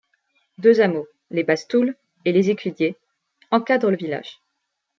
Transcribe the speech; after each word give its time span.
Deux 0.57 0.81
hameaux, 0.81 1.05
les 1.29 1.43
Bastouls 1.43 1.93
et 2.25 2.31
les 2.31 2.49
Escudiés, 2.49 2.97
encadrent 3.51 3.91
le 3.91 3.97
village. 3.97 4.39